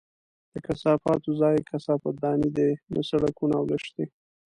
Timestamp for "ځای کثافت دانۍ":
1.41-2.49